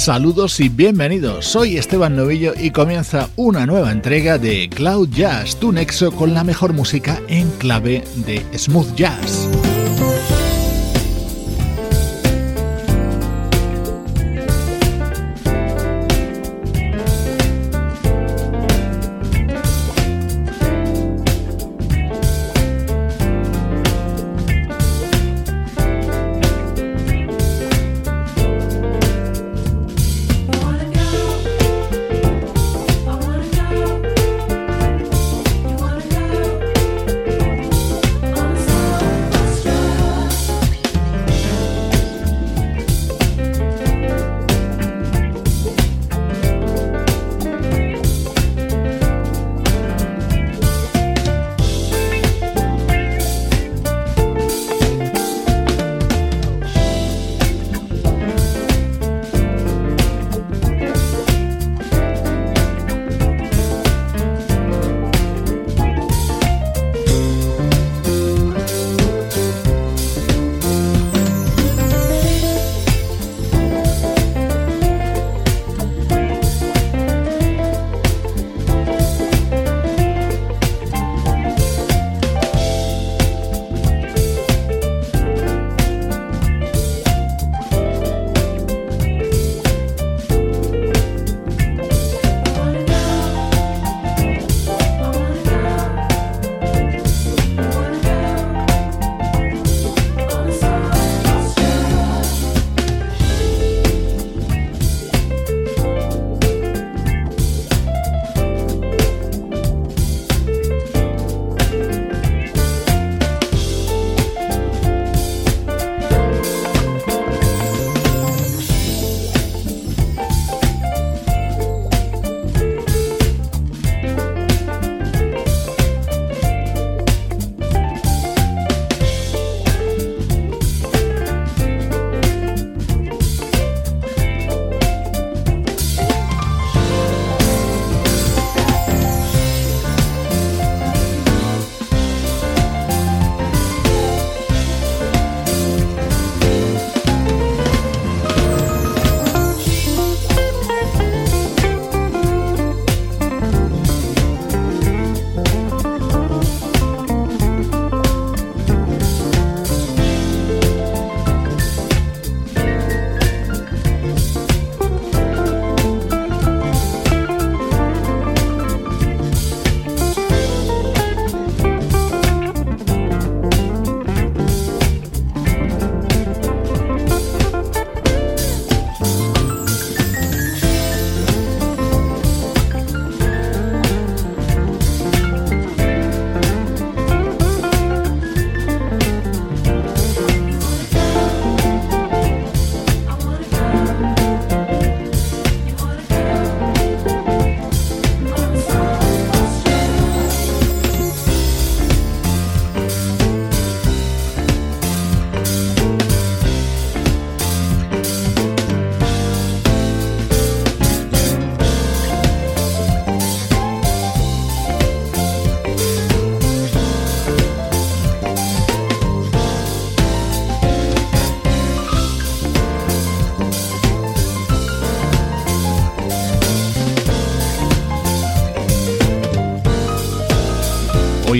[0.00, 1.44] saludos y bienvenidos.
[1.44, 6.42] Soy Esteban Novillo y comienza una nueva entrega de Cloud Jazz, tu nexo con la
[6.42, 9.59] mejor música en clave de smooth jazz.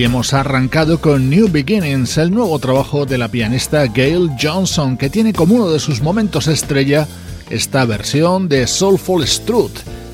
[0.00, 5.10] Hoy hemos arrancado con New Beginnings, el nuevo trabajo de la pianista Gail Johnson, que
[5.10, 7.06] tiene como uno de sus momentos estrella
[7.50, 9.72] esta versión de Soulful Strut,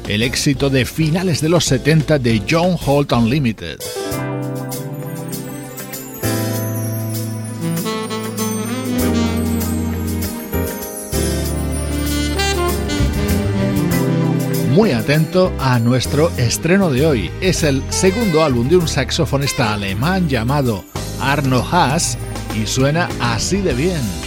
[0.08, 3.78] el éxito de finales de los 70 de John Holt Unlimited.
[14.76, 17.30] Muy atento a nuestro estreno de hoy.
[17.40, 20.84] Es el segundo álbum de un saxofonista alemán llamado
[21.18, 22.18] Arno Haas
[22.54, 24.25] y suena así de bien.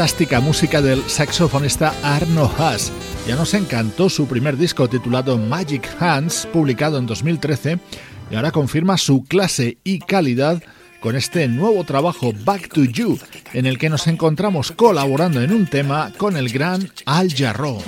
[0.00, 2.90] Fantástica música del saxofonista Arno Haas.
[3.28, 7.78] Ya nos encantó su primer disco titulado Magic Hands, publicado en 2013,
[8.30, 10.62] y ahora confirma su clase y calidad
[11.00, 13.18] con este nuevo trabajo Back to You,
[13.52, 17.82] en el que nos encontramos colaborando en un tema con el gran Al Jarreau.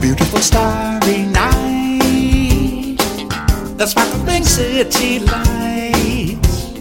[0.00, 2.96] Beautiful starry night,
[3.76, 6.74] the sparkling city lights,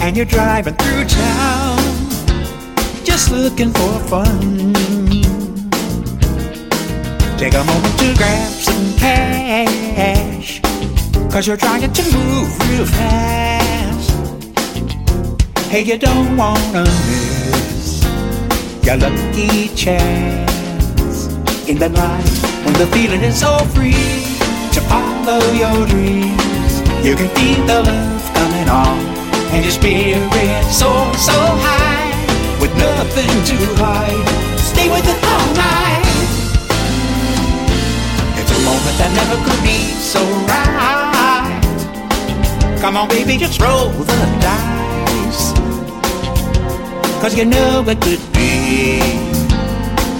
[0.00, 1.78] and you're driving through town,
[3.04, 4.74] just looking for fun.
[7.36, 10.60] Take a moment to grab some cash,
[11.32, 14.10] cause you're trying to move real fast.
[15.68, 18.04] Hey, you don't wanna miss
[18.84, 20.57] your lucky chance
[21.68, 22.24] in the night
[22.64, 23.92] when the feeling is so free
[24.72, 26.80] to follow your dreams.
[27.04, 28.98] You can feel the love coming on
[29.52, 32.08] and your spirit so, so high
[32.58, 34.28] with nothing to hide.
[34.58, 36.08] Stay with it all night.
[38.40, 41.60] It's a moment that never could be so right.
[42.80, 45.52] Come on, baby, just roll the dice.
[47.20, 49.27] Cause you know it could be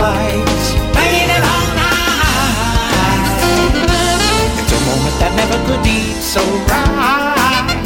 [0.00, 0.66] lights,
[0.96, 3.40] banging it all night.
[4.60, 6.00] It's a moment that never could be
[6.34, 6.42] so
[6.72, 7.78] right.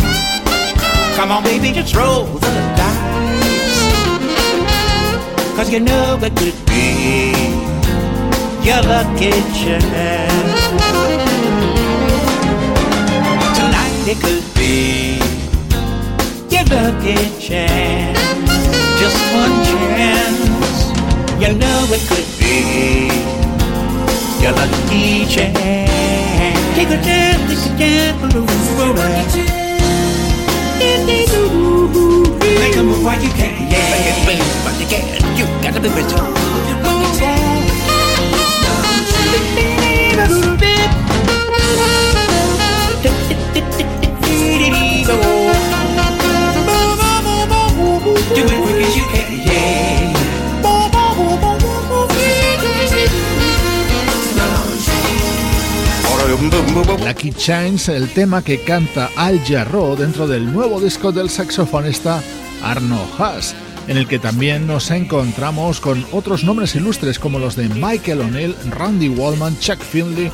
[1.17, 2.95] Come on, baby, just roll the dice.
[5.57, 7.33] Cause you know it could be
[8.67, 9.31] your lucky
[9.61, 10.61] chance.
[13.59, 15.19] Tonight it could be
[16.55, 18.19] your lucky chance.
[19.01, 20.44] Just one chance.
[21.45, 23.05] You know it could be.
[24.41, 25.55] Your lucky chance.
[26.75, 29.13] Take a chance, take a chance, roll, roll,
[32.41, 33.54] Make a move while you can,
[57.47, 62.23] El tema que canta Al Jarreau dentro del nuevo disco del saxofonista
[62.63, 63.55] Arno Haas,
[63.87, 68.57] en el que también nos encontramos con otros nombres ilustres como los de Michael O'Neill,
[68.71, 70.31] Randy Wallman, Chuck Finley,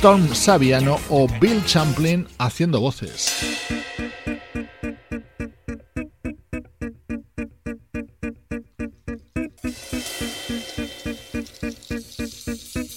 [0.00, 3.93] Tom Saviano o Bill Champlin haciendo voces.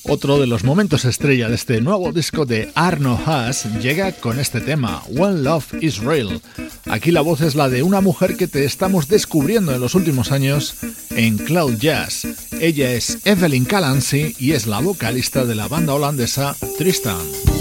[0.10, 4.62] Otro de los momentos estrella de este nuevo disco de Arno Haas llega con este
[4.62, 6.42] tema, One Love is Real.
[6.86, 10.32] Aquí la voz es la de una mujer que te estamos descubriendo en los últimos
[10.32, 10.76] años
[11.10, 12.26] en Cloud Jazz.
[12.62, 17.57] Ella es Evelyn Calancy y es la vocalista de la banda holandesa Tristan.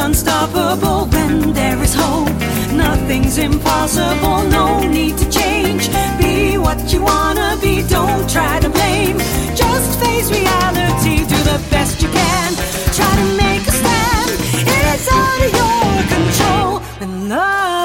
[0.00, 2.28] Unstoppable when there is hope.
[2.72, 5.88] Nothing's impossible, no need to change.
[6.18, 9.18] Be what you wanna be, don't try to blame.
[9.54, 12.50] Just face reality, do the best you can.
[12.98, 14.30] Try to make a stand,
[14.80, 16.70] it's out of your control.
[17.00, 17.79] When love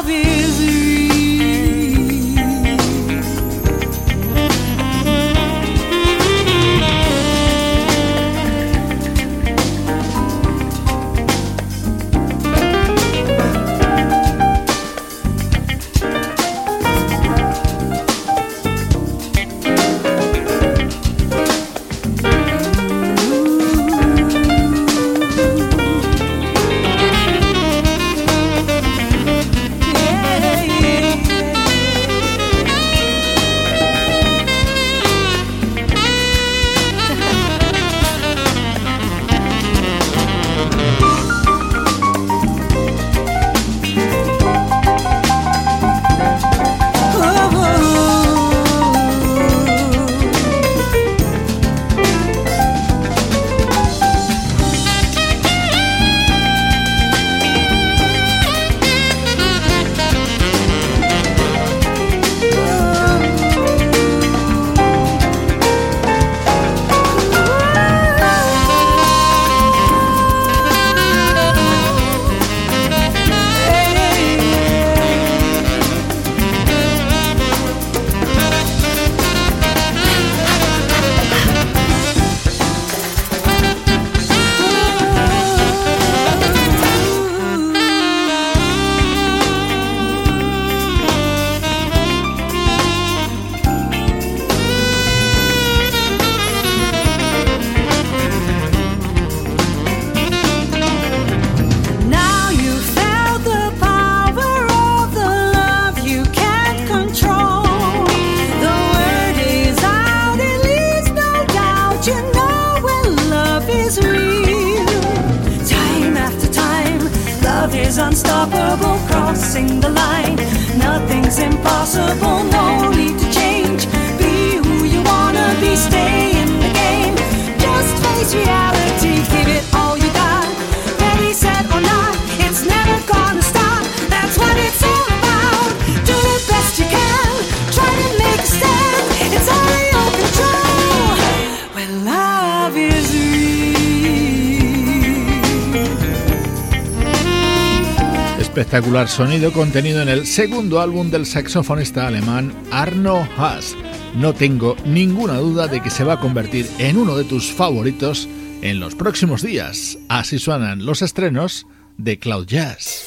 [149.04, 153.76] sonido contenido en el segundo álbum del saxofonista alemán Arno Haas.
[154.16, 158.30] No tengo ninguna duda de que se va a convertir en uno de tus favoritos
[158.62, 159.98] en los próximos días.
[160.08, 163.04] Así suenan los estrenos de Cloud Jazz.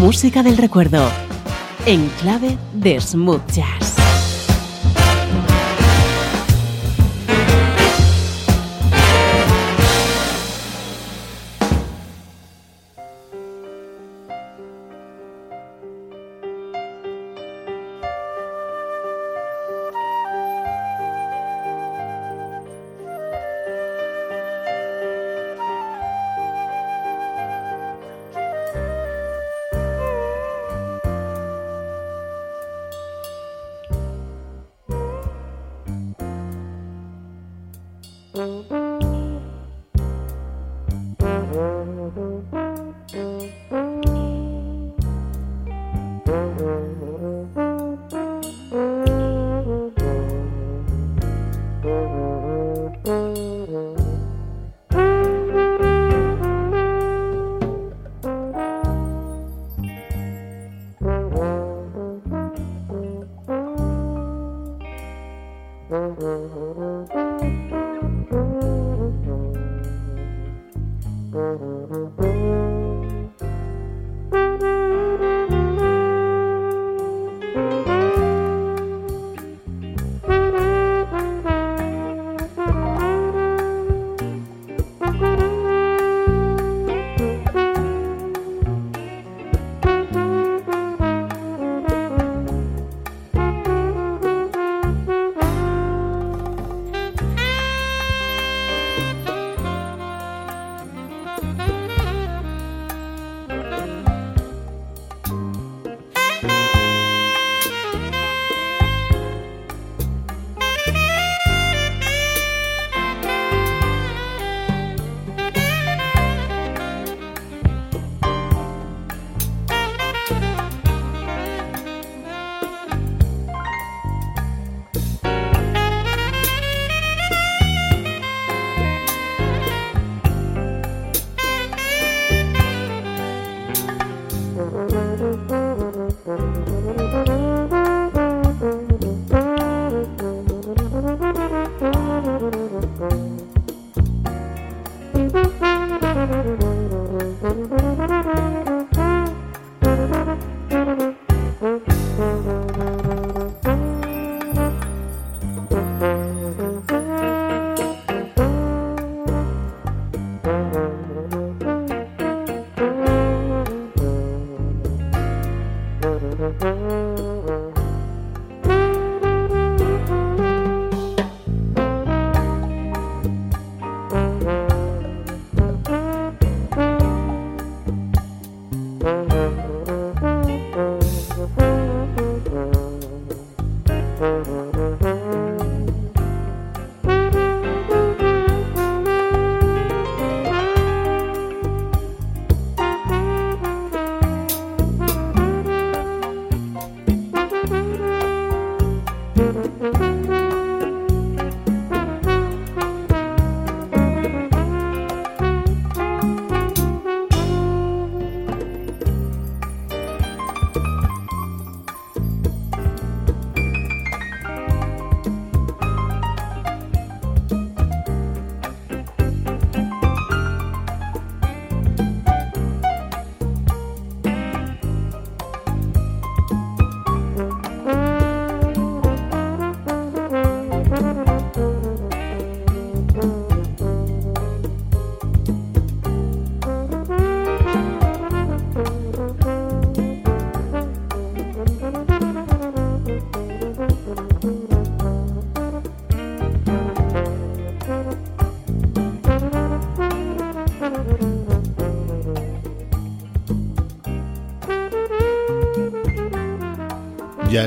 [0.00, 1.10] Música del recuerdo
[1.84, 3.87] en clave de smooth jazz.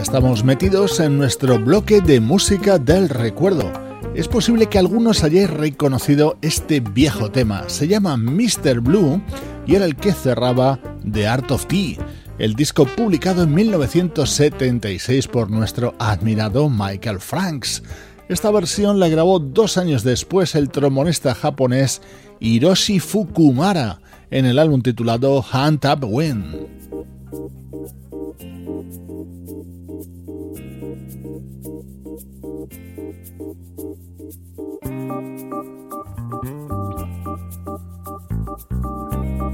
[0.01, 3.71] Estamos metidos en nuestro bloque de música del recuerdo.
[4.15, 7.69] Es posible que algunos hayáis reconocido este viejo tema.
[7.69, 8.81] Se llama Mr.
[8.81, 9.21] Blue
[9.67, 11.97] y era el que cerraba The Art of Tea,
[12.39, 17.83] el disco publicado en 1976 por nuestro admirado Michael Franks.
[18.27, 22.01] Esta versión la grabó dos años después el trombonista japonés
[22.39, 26.55] Hiroshi Fukumara en el álbum titulado Hunt Up Wind.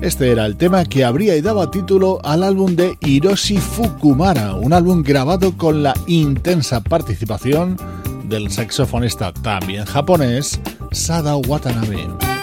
[0.01, 4.71] Este era el tema que habría y daba título al álbum de Hiroshi Fukumara, un
[4.71, 7.75] álbum grabado con la intensa participación
[8.23, 10.59] del saxofonista también japonés
[10.91, 12.36] Sada Watanabe.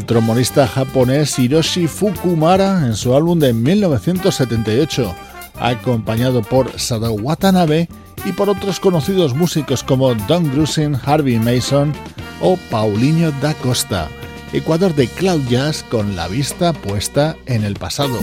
[0.00, 5.14] El trombonista japonés Hiroshi Fukumara en su álbum de 1978,
[5.60, 7.86] acompañado por Sadao Watanabe
[8.24, 11.92] y por otros conocidos músicos como Don Grusin, Harvey Mason
[12.40, 14.08] o Paulinho da Costa.
[14.54, 18.18] Ecuador de Cloud Jazz con la vista puesta en el pasado.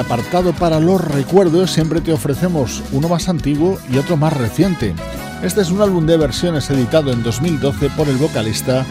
[0.00, 4.94] Apartado para los recuerdos siempre te ofrecemos uno más antiguo y otro más reciente.
[5.42, 8.84] Este es un álbum de versiones editado en 2012 por el vocalista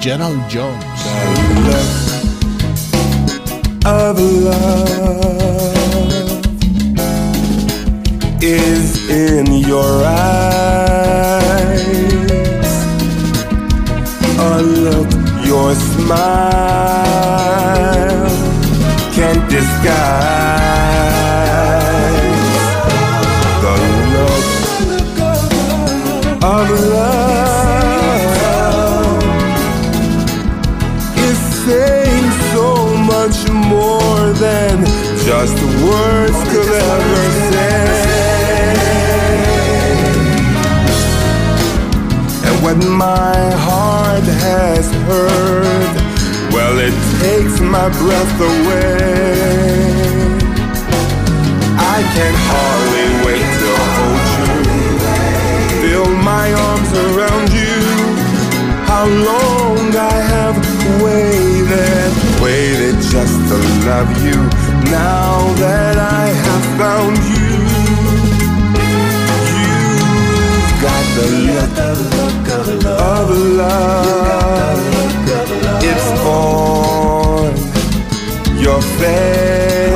[0.00, 0.84] Gerald Jones.
[47.74, 49.34] My breath away.
[51.94, 54.52] I can hardly wait to hold you,
[55.82, 57.78] feel my arms around you.
[58.90, 60.56] How long I have
[61.02, 62.10] waited,
[62.44, 63.56] waited just to
[63.90, 64.38] love you.
[65.02, 65.32] Now
[65.64, 67.50] that I have found you,
[69.58, 71.26] you've got the
[72.18, 74.23] look of love
[78.64, 79.93] your face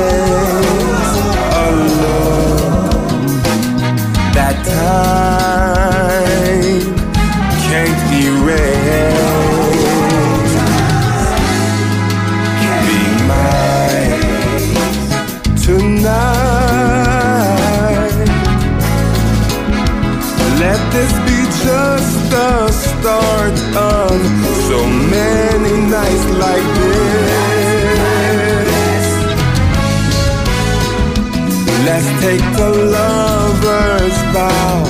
[32.21, 34.83] take the lover's vow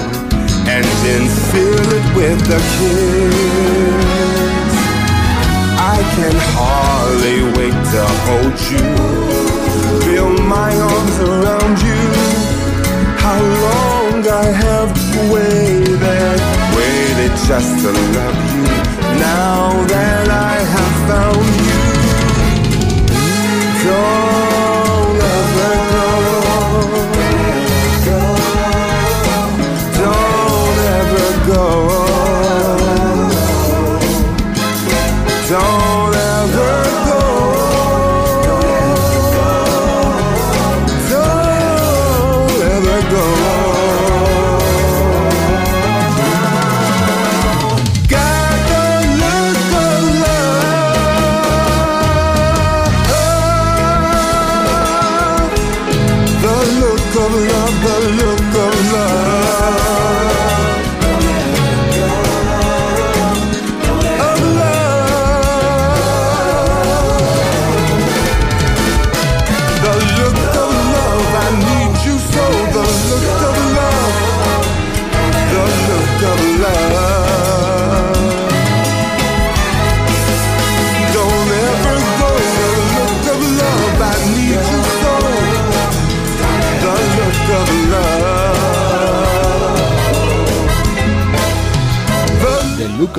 [0.65, 3.99] and then fill it with a kiss.
[5.77, 8.87] I can hardly wait to hold you,
[10.05, 12.01] feel my arms around you.
[13.23, 14.91] How long I have
[15.31, 16.39] waited,
[16.77, 18.65] waited just to love you
[19.21, 21.89] now that I have found you.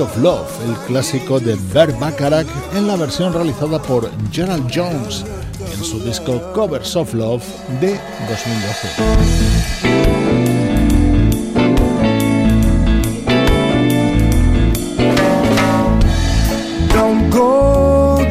[0.01, 5.23] Of Love, el clásico de Bert Bacharach en la versión realizada por Gerald Jones
[5.59, 7.43] en su disco Covers of Love
[7.79, 9.31] de 2012.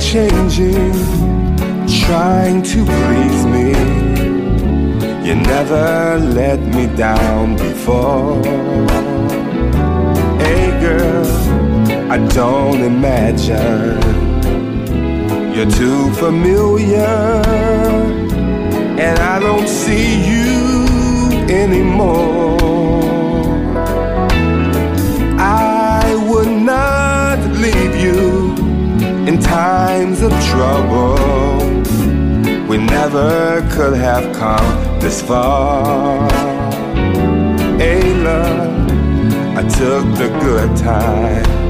[0.01, 0.93] changing,
[1.87, 3.71] trying to please me.
[5.25, 8.43] You never let me down before.
[10.81, 11.50] Girl,
[12.13, 14.01] I don't imagine
[15.55, 16.99] you're too familiar,
[18.99, 22.59] and I don't see you anymore.
[25.39, 28.57] I would not leave you
[29.29, 31.15] in times of trouble.
[32.67, 36.29] We never could have come this far.
[37.79, 38.43] Ayla,
[39.57, 41.70] I took the good times.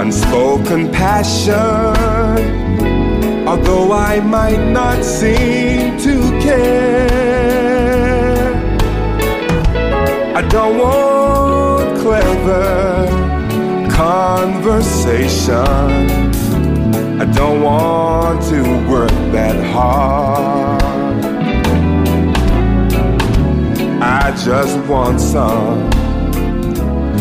[0.00, 1.56] unspoken passion.
[3.46, 7.04] Although I might not seem to care,
[10.34, 13.06] I don't want clever
[13.90, 15.54] conversation.
[17.20, 20.82] I don't want to work that hard.
[24.02, 25.90] I just want some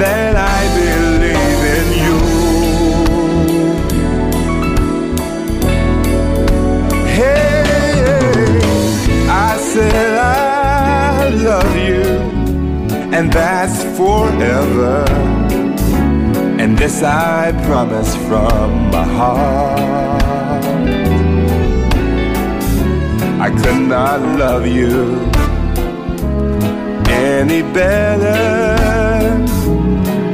[0.00, 2.16] that I believe in you?
[7.18, 8.58] Hey,
[9.28, 12.04] I said I love you,
[13.16, 15.04] and that's forever.
[16.60, 20.62] And this I promise from my heart.
[23.46, 25.30] I could not love you
[27.08, 28.79] any better.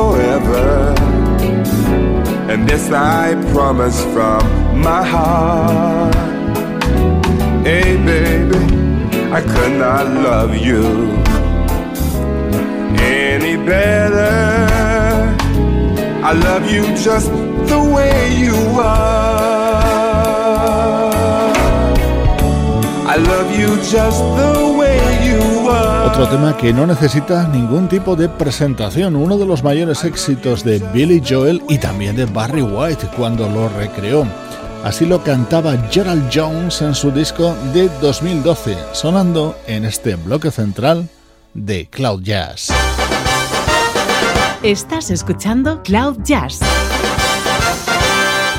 [0.00, 0.94] Forever.
[2.50, 4.42] And this I promise from
[4.88, 6.14] my heart.
[7.68, 8.62] Hey, baby,
[9.38, 10.86] I could not love you
[13.26, 14.36] any better.
[16.30, 17.30] I love you just
[17.72, 19.50] the way you are.
[23.14, 24.79] I love you just the way.
[26.06, 30.78] Otro tema que no necesita ningún tipo de presentación, uno de los mayores éxitos de
[30.92, 34.26] Billy Joel y también de Barry White cuando lo recreó.
[34.84, 41.08] Así lo cantaba Gerald Jones en su disco de 2012, sonando en este bloque central
[41.54, 42.68] de Cloud Jazz.
[44.62, 46.60] Estás escuchando Cloud Jazz,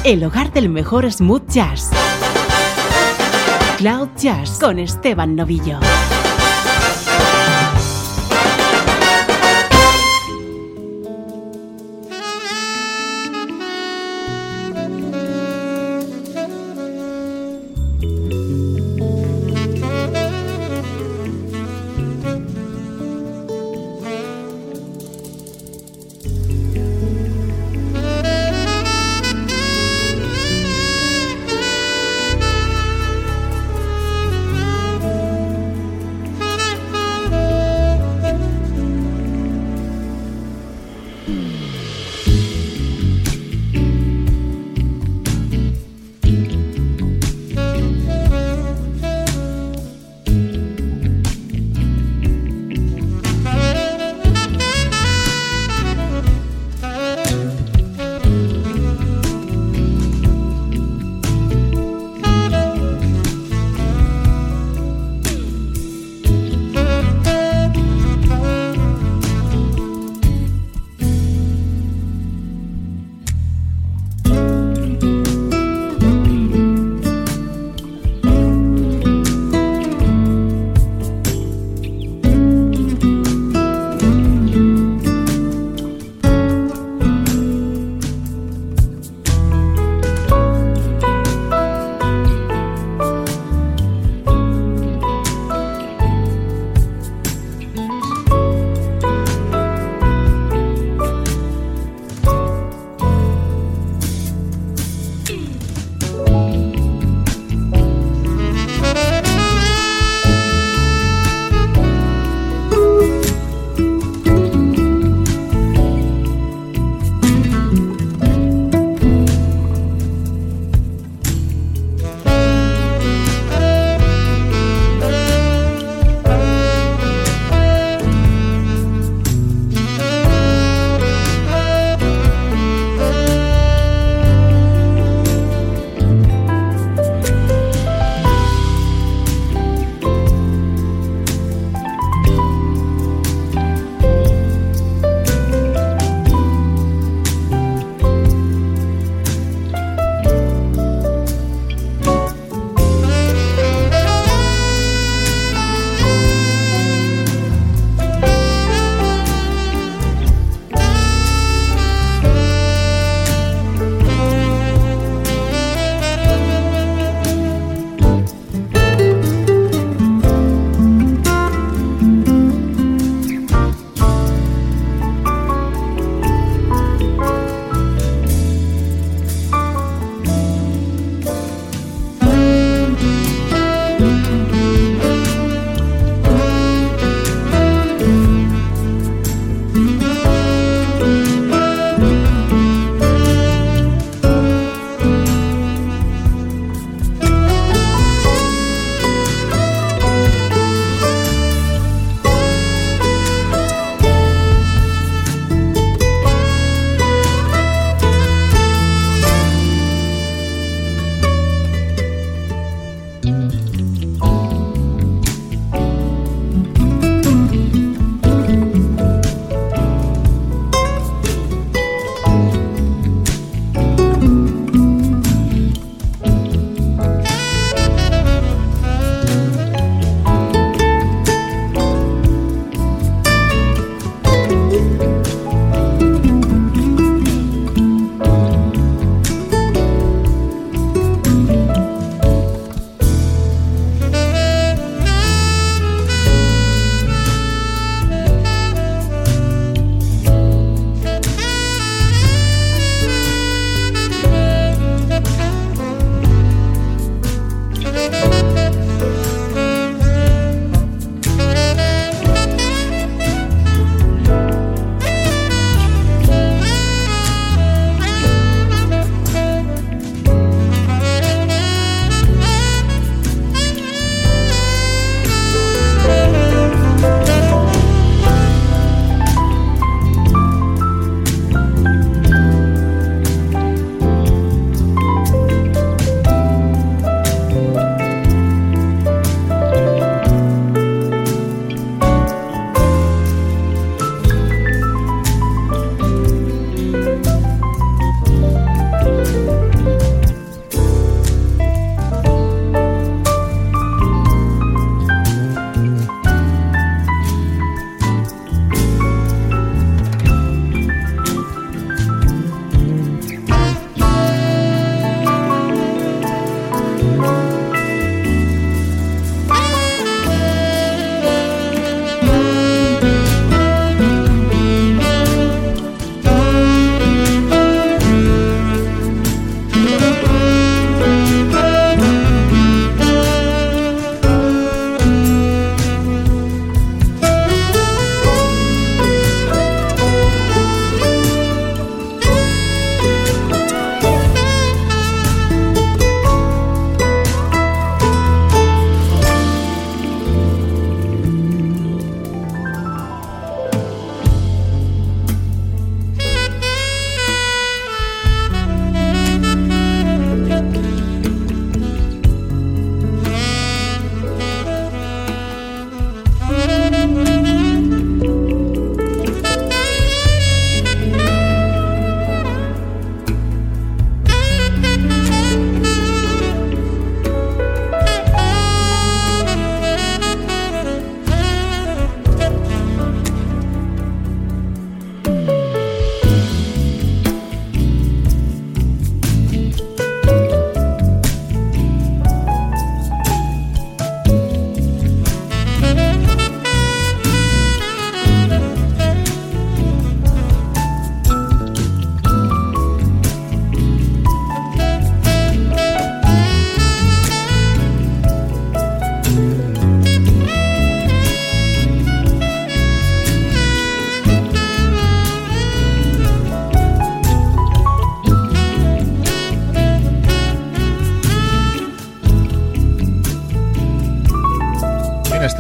[0.04, 1.90] el hogar del mejor smooth jazz.
[3.78, 5.80] Cloud Jazz con Esteban Novillo.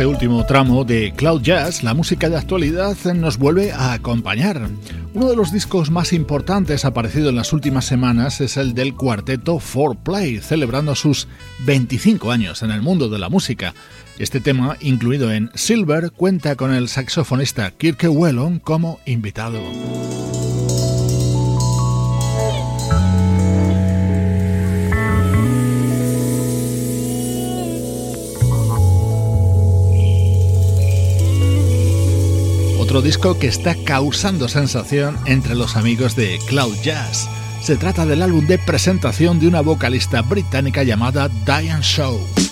[0.01, 4.67] Este último tramo de Cloud Jazz, la música de actualidad nos vuelve a acompañar.
[5.13, 9.59] Uno de los discos más importantes aparecido en las últimas semanas es el del cuarteto
[9.59, 11.27] 4Play, celebrando sus
[11.67, 13.75] 25 años en el mundo de la música.
[14.17, 19.61] Este tema, incluido en Silver, cuenta con el saxofonista Kirke Whelan como invitado.
[32.91, 37.29] Otro disco que está causando sensación entre los amigos de Cloud Jazz.
[37.61, 42.50] Se trata del álbum de presentación de una vocalista británica llamada Diane Shaw.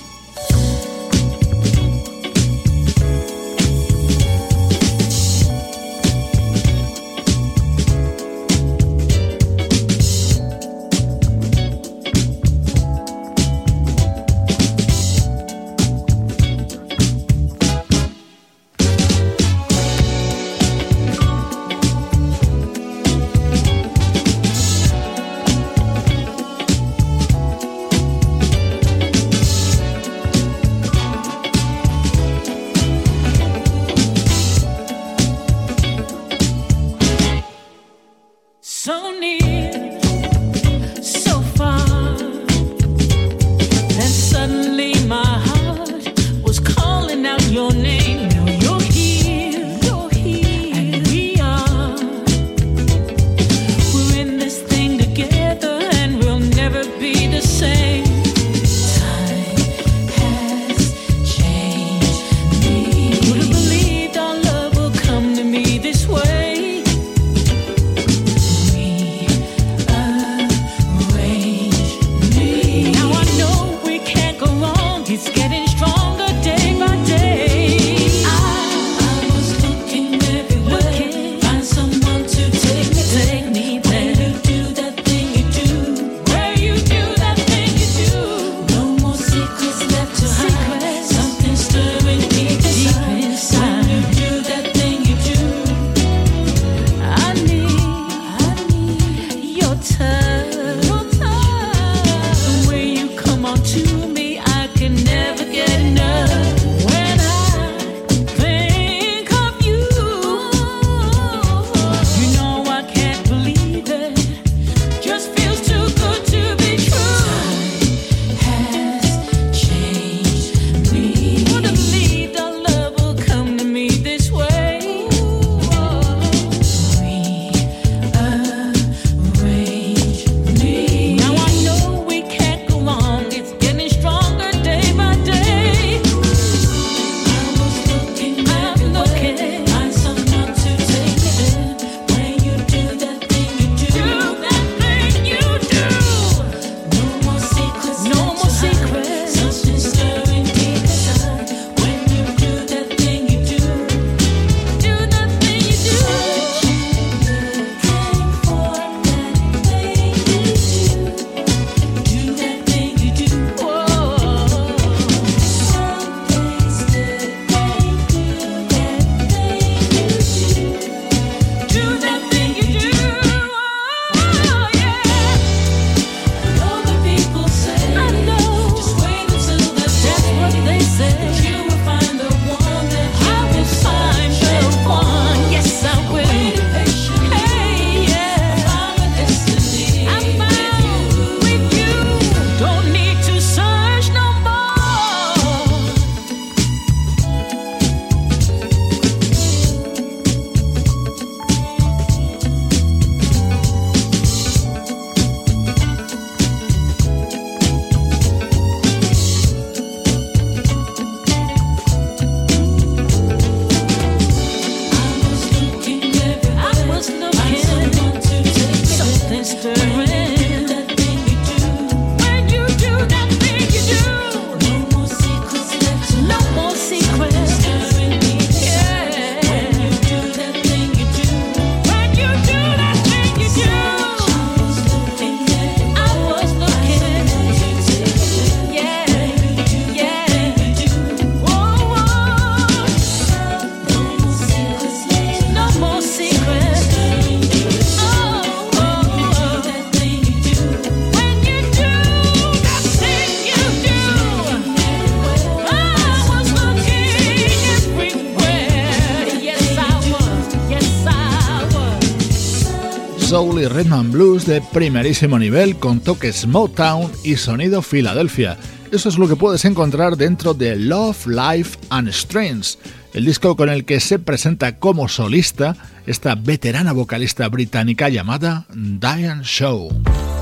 [264.50, 268.58] De primerísimo nivel con toques Motown y sonido Filadelfia.
[268.92, 272.80] Eso es lo que puedes encontrar dentro de Love, Life and Strings,
[273.14, 275.76] el disco con el que se presenta como solista
[276.08, 280.39] esta veterana vocalista británica llamada Diane Shaw.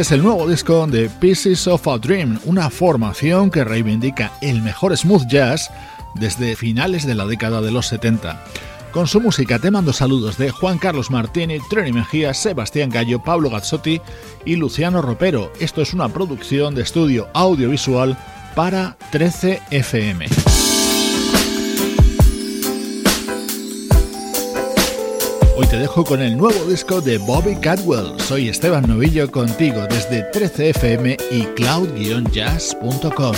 [0.00, 4.96] Es el nuevo disco de Pieces of a Dream, una formación que reivindica el mejor
[4.96, 5.70] smooth jazz
[6.14, 8.42] desde finales de la década de los 70.
[8.92, 13.50] Con su música te mando saludos de Juan Carlos Martini, Trini Mejía, Sebastián Gallo, Pablo
[13.50, 14.00] Gazzotti
[14.46, 15.52] y Luciano Ropero.
[15.60, 18.16] Esto es una producción de estudio audiovisual
[18.54, 20.28] para 13 FM.
[25.60, 28.18] Hoy te dejo con el nuevo disco de Bobby Cadwell.
[28.18, 33.34] Soy Esteban Novillo contigo desde 13fm y cloud-jazz.com.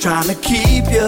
[0.00, 1.06] trying keep you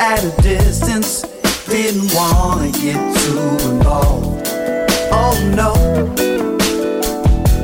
[0.00, 1.24] at a distance.
[1.68, 3.38] Didn't wanna get too
[3.68, 4.48] involved.
[5.10, 5.72] Oh no.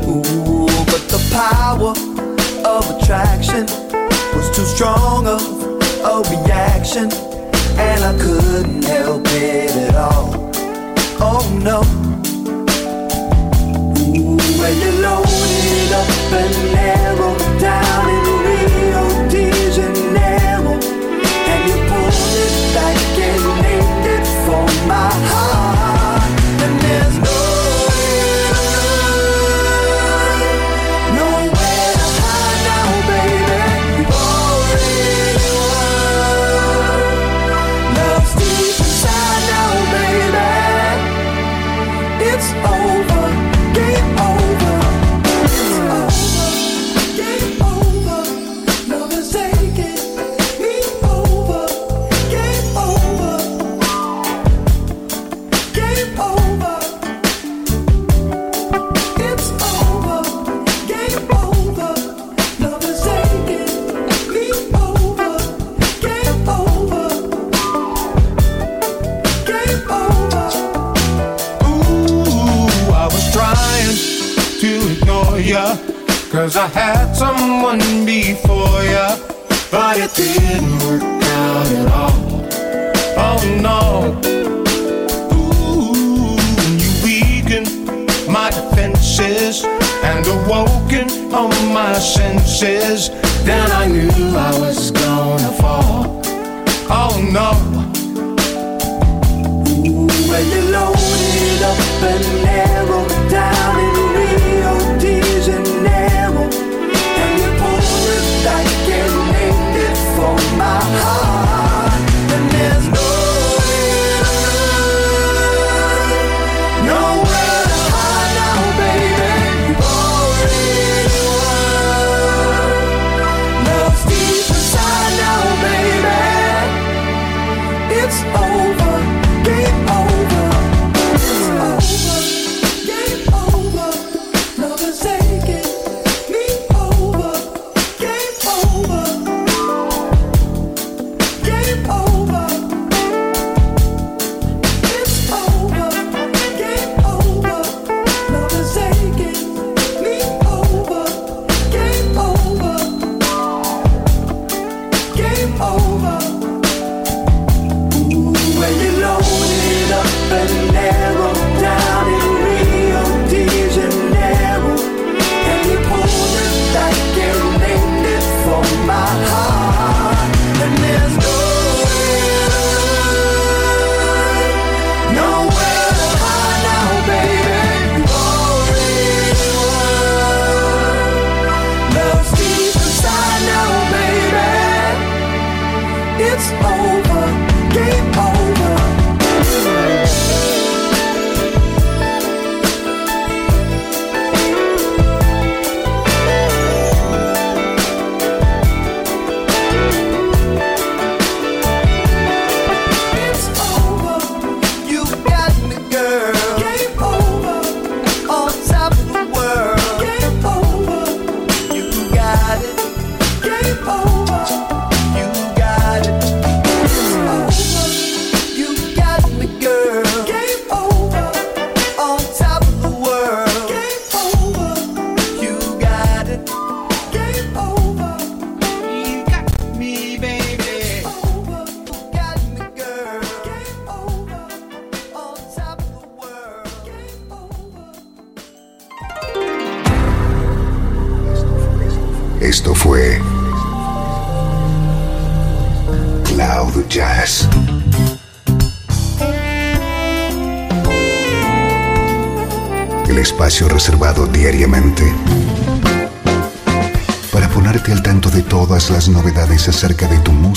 [0.09, 1.95] Ooh, but the power
[2.67, 3.65] of attraction
[4.35, 5.41] was too strong of
[6.03, 7.13] a reaction,
[7.79, 10.51] and I couldn't help it at all.
[11.21, 11.83] Oh no.
[14.01, 18.42] Ooh, when you load it up and narrow down and
[25.13, 25.52] high.